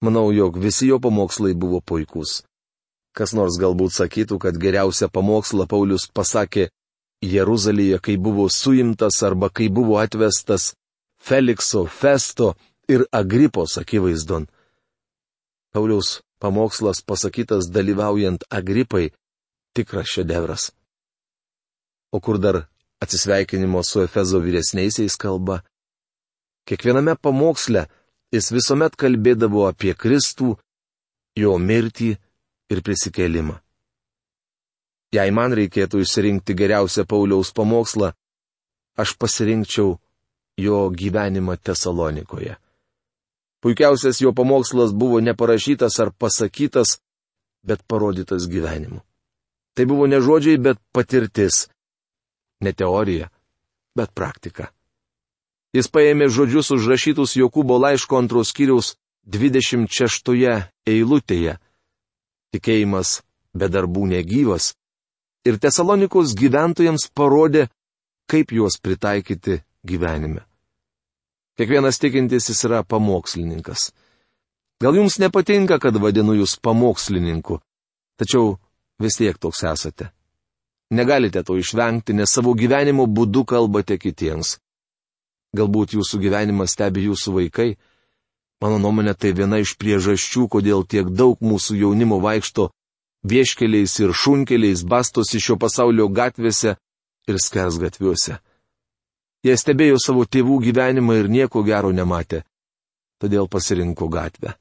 Manau, 0.07 0.29
jog 0.31 0.63
visi 0.63 0.87
jo 0.87 1.03
pamokslai 1.03 1.51
buvo 1.59 1.83
puikūs. 1.83 2.45
Kas 3.11 3.35
nors 3.35 3.59
galbūt 3.59 3.99
sakytų, 3.99 4.39
kad 4.39 4.55
geriausią 4.55 5.11
pamokslą 5.11 5.67
Paulius 5.67 6.07
pasakė 6.15 6.71
Jeruzalėje, 7.23 7.99
kai 7.99 8.17
buvo 8.17 8.47
suimtas 8.49 9.23
arba 9.27 9.51
kai 9.51 9.69
buvo 9.69 9.99
atvestas 9.99 10.75
Felikso, 11.19 11.87
Festo 11.87 12.55
ir 12.89 13.05
Agripos 13.13 13.79
akivaizdon. 13.79 14.47
Pauliaus 15.75 16.21
pamokslas 16.39 17.03
pasakytas 17.03 17.71
dalyvaujant 17.75 18.45
Agripai- 18.51 19.11
tikras 19.75 20.07
šedevras. 20.15 20.71
O 22.13 22.21
kur 22.21 22.39
dar 22.39 22.69
atsisveikinimo 23.03 23.83
su 23.83 24.01
Efezo 24.01 24.39
vyresniaisiais 24.41 25.17
kalba? 25.17 25.63
Kiekviename 26.67 27.17
pamoksle 27.17 27.89
jis 28.33 28.53
visuomet 28.53 28.97
kalbėdavo 28.97 29.69
apie 29.69 29.95
Kristų, 29.95 30.57
jo 31.37 31.59
mirtį 31.59 32.17
ir 32.71 32.83
prisikėlimą. 32.83 33.61
Jei 35.15 35.33
man 35.33 35.55
reikėtų 35.57 36.03
išsirinkti 36.05 36.57
geriausią 36.59 37.07
Pauliaus 37.09 37.55
pamokslą, 37.57 38.13
aš 39.01 39.15
pasirinkčiau 39.17 39.97
jo 40.61 40.79
gyvenimą 40.93 41.57
Tesalonikoje. 41.57 42.59
Puikiausias 43.65 44.21
jo 44.21 44.35
pamokslas 44.37 44.93
buvo 44.93 45.21
neparašytas 45.21 45.99
ar 46.01 46.13
pasakytas, 46.13 46.99
bet 47.65 47.83
parodytas 47.89 48.47
gyvenimu. 48.47 49.01
Tai 49.75 49.85
buvo 49.87 50.07
ne 50.07 50.21
žodžiai, 50.21 50.59
bet 50.59 50.79
patirtis. 50.93 51.69
Ne 52.61 52.73
teorija, 52.73 53.31
bet 53.97 54.13
praktika. 54.15 54.69
Jis 55.75 55.89
paėmė 55.93 56.29
žodžius 56.33 56.73
užrašytus 56.75 57.37
Jokūbo 57.39 57.77
laiško 57.79 58.19
antros 58.19 58.53
kiriaus 58.57 58.97
26 59.29 60.33
eilutėje. 60.89 61.59
Tikėjimas 62.55 63.21
be 63.55 63.69
darbų 63.69 64.07
negyvas. 64.15 64.73
Ir 65.47 65.59
Tesalonikos 65.63 66.35
gyventojams 66.35 67.09
parodė, 67.15 67.69
kaip 68.29 68.53
juos 68.53 68.79
pritaikyti 68.83 69.61
gyvenime. 69.87 70.45
Kiekvienas 71.59 71.99
tikintis 71.99 72.51
yra 72.65 72.83
pamokslininkas. 72.83 73.91
Gal 74.81 74.95
jums 74.95 75.19
nepatinka, 75.19 75.79
kad 75.83 75.97
vadinu 75.99 76.37
jūs 76.39 76.59
pamokslininku, 76.63 77.59
tačiau 78.19 78.59
vis 79.03 79.19
tiek 79.19 79.39
toks 79.39 79.65
esate. 79.67 80.13
Negalite 80.91 81.43
to 81.43 81.57
išvengti, 81.59 82.15
nes 82.15 82.31
savo 82.31 82.55
gyvenimo 82.55 83.07
būdu 83.07 83.45
kalbate 83.45 83.99
kitiems. 83.99 84.59
Galbūt 85.57 85.97
jūsų 85.97 86.21
gyvenimą 86.23 86.69
stebi 86.69 87.09
jūsų 87.09 87.35
vaikai. 87.35 87.71
Mano 88.63 88.79
nuomonė 88.79 89.15
tai 89.15 89.33
viena 89.35 89.59
iš 89.59 89.75
priežasčių, 89.79 90.47
kodėl 90.49 90.87
tiek 90.87 91.11
daug 91.11 91.41
mūsų 91.43 91.77
jaunimo 91.83 92.21
vaikšto 92.23 92.71
vieškeliais 93.31 93.95
ir 94.03 94.13
šunkeliais 94.13 94.85
bastosi 94.85 95.41
šio 95.41 95.57
pasaulio 95.61 96.09
gatvėse 96.09 96.77
ir 97.29 97.41
skers 97.45 97.79
gatviuose. 97.83 98.39
Jie 99.45 99.55
stebėjo 99.57 99.99
savo 100.03 100.25
tėvų 100.27 100.59
gyvenimą 100.67 101.19
ir 101.21 101.29
nieko 101.31 101.63
gero 101.67 101.93
nematė. 101.95 102.43
Todėl 103.23 103.49
pasirinko 103.51 104.09
gatvę. 104.11 104.55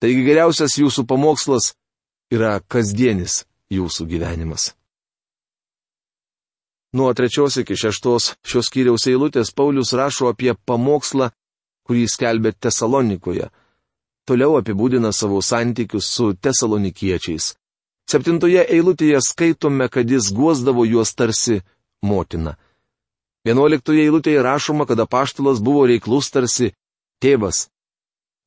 Taigi 0.00 0.24
geriausias 0.24 0.76
jūsų 0.78 1.04
pamokslas 1.08 1.72
yra 2.32 2.58
kasdienis 2.60 3.44
jūsų 3.72 4.06
gyvenimas. 4.08 4.72
Nuo 6.92 7.12
trečios 7.12 7.58
iki 7.60 7.76
šeštos 7.76 8.32
šios 8.48 8.70
kiriaus 8.72 9.04
eilutės 9.10 9.52
Paulius 9.52 9.92
rašo 9.92 10.30
apie 10.32 10.54
pamokslą, 10.54 11.28
kurį 11.84 12.06
skelbė 12.08 12.54
Tesalonikoje. 12.56 13.50
Toliau 14.28 14.56
apibūdina 14.60 15.12
savo 15.12 15.42
santykius 15.44 16.08
su 16.08 16.32
tesalonikiečiais. 16.34 17.54
Septintoje 18.08 18.62
eilutėje 18.64 19.20
skaitome, 19.20 19.88
kad 19.92 20.08
jis 20.08 20.30
guosdavo 20.32 20.86
juos 20.88 21.12
tarsi 21.12 21.60
motina. 22.00 22.56
Vienuoliktoje 23.44 24.06
eilutėje 24.06 24.42
rašoma, 24.44 24.86
kad 24.88 25.00
apaštalas 25.04 25.60
buvo 25.64 25.84
reiklus 25.88 26.30
tarsi 26.32 26.72
tėvas. 27.20 27.66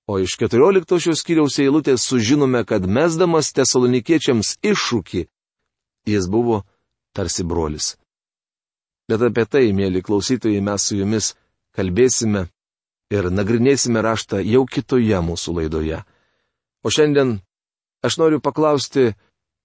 O 0.09 0.17
iš 0.19 0.33
keturioliktosios 0.41 1.21
kiriaus 1.23 1.59
eilutės 1.61 2.07
sužinome, 2.09 2.63
kad 2.65 2.87
mesdamas 2.89 3.53
tesalonikiečiams 3.53 4.57
iššūkį, 4.65 5.27
jis 6.09 6.27
buvo 6.27 6.63
tarsi 7.13 7.45
brolis. 7.45 7.95
Bet 9.07 9.21
apie 9.27 9.45
tai, 9.45 9.65
mėly 9.77 10.01
klausytojai, 10.01 10.61
mes 10.63 10.87
su 10.87 10.97
jumis 10.97 11.33
kalbėsime 11.77 12.47
ir 13.13 13.29
nagrinėsime 13.29 14.01
raštą 14.01 14.41
jau 14.41 14.65
kitoje 14.65 15.21
mūsų 15.21 15.57
laidoje. 15.59 16.01
O 16.81 16.89
šiandien 16.89 17.37
aš 18.01 18.17
noriu 18.17 18.41
paklausti 18.41 19.11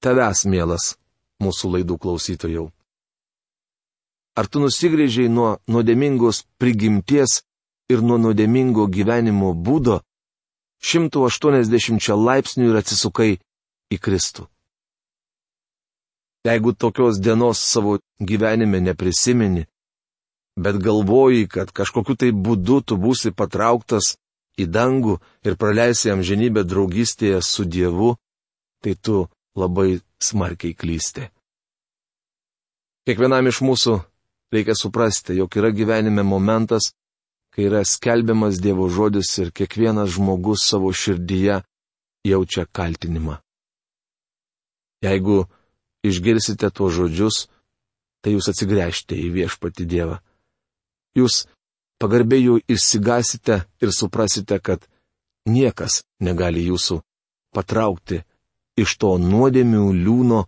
tavęs, 0.04 0.44
mielas, 0.50 0.96
mūsų 1.42 1.76
laidų 1.76 1.98
klausytojų. 2.02 2.66
Ar 4.36 4.48
tu 4.52 4.60
nusigrėžiai 4.60 5.30
nuo 5.32 5.56
nuodėmingos 5.68 6.44
prigimties 6.60 7.40
ir 7.88 8.02
nuo 8.02 8.18
nuodėmingo 8.20 8.84
gyvenimo 8.92 9.54
būdo, 9.54 10.02
180 10.82 12.12
laipsnių 12.28 12.68
ir 12.70 12.76
atsisukai 12.82 13.30
į 13.92 13.98
Kristų. 14.02 14.46
Jeigu 16.46 16.74
tokios 16.76 17.18
dienos 17.18 17.58
savo 17.58 17.96
gyvenime 18.20 18.78
neprisimeni, 18.80 19.64
bet 20.56 20.76
galvoji, 20.78 21.48
kad 21.48 21.72
kažkokiu 21.72 22.14
tai 22.14 22.30
būdu 22.30 22.82
tu 22.86 22.98
būsi 23.00 23.32
patrauktas 23.34 24.14
į 24.60 24.68
dangų 24.70 25.18
ir 25.44 25.56
praleisi 25.58 26.12
amžinybę 26.12 26.62
draugystėje 26.64 27.40
su 27.42 27.64
Dievu, 27.64 28.14
tai 28.82 28.94
tu 28.94 29.26
labai 29.56 30.00
smarkiai 30.22 30.76
klysti. 30.76 31.26
Kiekvienam 33.06 33.46
iš 33.48 33.62
mūsų 33.62 33.96
reikia 34.52 34.74
suprasti, 34.76 35.36
jog 35.38 35.56
yra 35.58 35.70
gyvenime 35.74 36.24
momentas, 36.26 36.92
kai 37.54 37.68
yra 37.70 37.84
skelbiamas 37.86 38.60
Dievo 38.62 38.88
žodis 38.92 39.30
ir 39.40 39.52
kiekvienas 39.54 40.16
žmogus 40.16 40.66
savo 40.68 40.92
širdyje 40.92 41.62
jaučia 42.26 42.66
kaltinimą. 42.66 43.38
Jeigu 45.04 45.44
išgirsite 46.06 46.70
tuos 46.70 46.96
žodžius, 46.96 47.46
tai 48.20 48.34
jūs 48.34 48.50
atsigręžte 48.50 49.16
į 49.16 49.30
viešpati 49.36 49.86
Dievą. 49.86 50.18
Jūs 51.16 51.46
pagarbiai 52.02 52.42
jų 52.42 52.58
išsigasite 52.68 53.62
ir 53.80 53.92
suprasite, 53.94 54.58
kad 54.60 54.84
niekas 55.46 56.02
negali 56.20 56.66
jūsų 56.66 57.00
patraukti 57.54 58.24
iš 58.76 58.96
to 59.00 59.16
nuodėmių 59.20 59.84
liūno, 59.96 60.44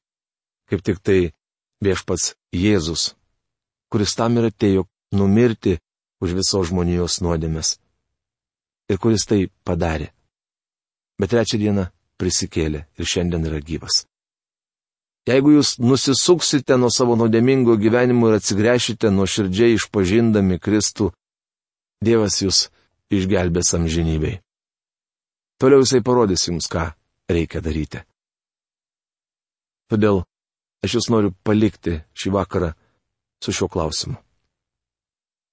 kaip 0.68 0.84
tik 0.84 1.00
tai 1.00 1.20
viešpats 1.84 2.34
Jėzus, 2.52 3.14
kuris 3.92 4.14
tam 4.18 4.38
ir 4.38 4.50
atėjo 4.50 4.86
numirti 5.16 5.78
už 6.20 6.34
visos 6.38 6.68
žmonijos 6.70 7.20
nuodėmes. 7.24 7.78
Ir 8.88 8.98
kuris 9.00 9.26
tai 9.28 9.48
padarė. 9.64 10.12
Bet 11.18 11.32
trečią 11.32 11.58
dieną 11.60 11.88
prisikėlė 12.18 12.86
ir 12.98 13.08
šiandien 13.08 13.44
yra 13.48 13.60
gyvas. 13.60 14.04
Jeigu 15.28 15.58
jūs 15.58 15.76
nusisuksite 15.82 16.78
nuo 16.80 16.88
savo 16.88 17.18
nuodėmingo 17.20 17.76
gyvenimo 17.76 18.30
ir 18.30 18.38
atsigręšite 18.38 19.10
nuo 19.12 19.26
širdžiai 19.28 19.76
išpažindami 19.76 20.56
Kristų, 20.56 21.10
Dievas 22.00 22.38
jūs 22.40 22.68
išgelbės 23.10 23.74
amžinybei. 23.74 24.38
Toliau 25.58 25.82
jisai 25.82 26.00
parodys 26.06 26.46
jums, 26.46 26.68
ką 26.70 26.92
reikia 27.26 27.60
daryti. 27.60 28.04
Todėl 29.88 30.22
aš 30.84 30.98
jūs 30.98 31.10
noriu 31.12 31.34
palikti 31.44 31.98
šį 32.18 32.34
vakarą 32.38 32.72
su 33.42 33.54
šiuo 33.54 33.68
klausimu 33.72 34.18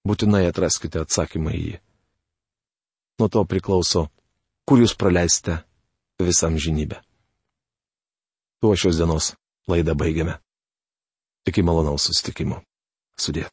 būtinai 0.06 0.46
atraskite 0.50 1.02
atsakymą 1.02 1.54
į 1.58 1.62
jį. 1.66 1.78
Nuo 3.20 3.30
to 3.32 3.42
priklauso, 3.50 4.06
kur 4.68 4.82
jūs 4.84 4.94
praleisite 5.00 5.58
visam 6.22 6.58
žinybę. 6.62 7.00
Tuo 8.62 8.76
šios 8.78 9.00
dienos 9.02 9.34
laidą 9.72 9.96
baigiame. 9.98 10.38
Iki 11.50 11.64
malonaus 11.66 12.08
susitikimo. 12.10 12.62
Sudė. 13.22 13.46